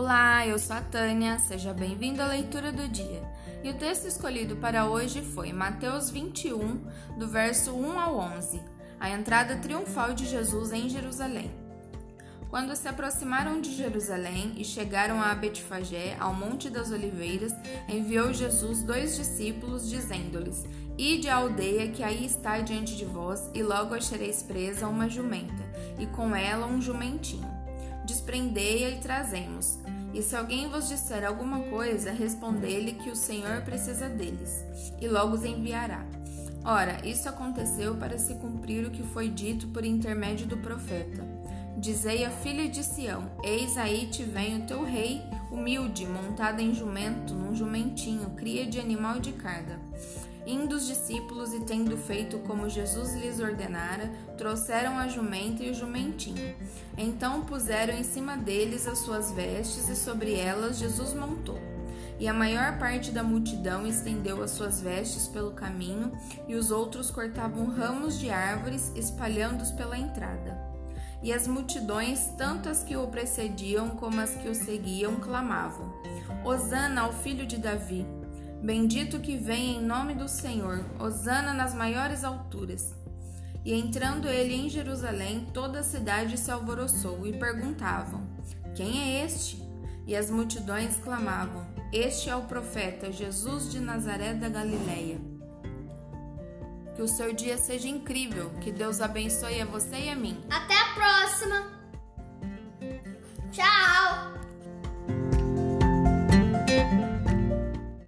[0.00, 3.22] Olá, eu sou a Tânia, seja bem-vindo à leitura do dia.
[3.62, 6.86] E o texto escolhido para hoje foi Mateus 21,
[7.18, 8.62] do verso 1 ao 11,
[8.98, 11.50] a entrada triunfal de Jesus em Jerusalém.
[12.48, 17.52] Quando se aproximaram de Jerusalém e chegaram a Betfagé, ao Monte das Oliveiras,
[17.86, 20.64] enviou Jesus dois discípulos, dizendo-lhes:
[20.96, 25.62] Ide à aldeia que aí está diante de vós, e logo achareis presa uma jumenta,
[25.98, 27.60] e com ela um jumentinho.
[28.10, 29.78] Desprendei-a e trazemos.
[30.12, 34.64] E se alguém vos disser alguma coisa, respondei-lhe que o Senhor precisa deles,
[35.00, 36.04] e logo os enviará.
[36.64, 41.24] Ora, isso aconteceu para se cumprir o que foi dito por intermédio do profeta.
[41.78, 46.74] Dizei à filha de Sião: Eis aí te vem o teu rei, humilde, montado em
[46.74, 49.78] jumento, num jumentinho, cria de animal de carga.
[50.50, 55.74] Indo os discípulos e tendo feito como Jesus lhes ordenara, trouxeram a jumenta e o
[55.74, 56.56] jumentinho.
[56.98, 61.60] Então puseram em cima deles as suas vestes e sobre elas Jesus montou.
[62.18, 66.10] E a maior parte da multidão estendeu as suas vestes pelo caminho,
[66.48, 70.58] e os outros cortavam ramos de árvores, espalhando-os pela entrada.
[71.22, 75.94] E as multidões, tanto as que o precediam como as que o seguiam, clamavam:
[76.44, 78.04] Hosana ao filho de Davi!
[78.62, 82.94] Bendito que vem em nome do Senhor, Hosana nas maiores alturas.
[83.64, 88.22] E entrando ele em Jerusalém, toda a cidade se alvoroçou e perguntavam:
[88.74, 89.62] Quem é este?
[90.06, 95.18] E as multidões clamavam: Este é o profeta Jesus de Nazaré da Galileia.
[96.94, 98.50] Que o seu dia seja incrível.
[98.60, 100.38] Que Deus abençoe a você e a mim.
[100.50, 101.59] Até a próxima.